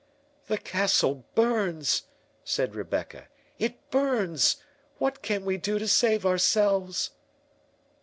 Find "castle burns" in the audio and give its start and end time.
0.57-2.07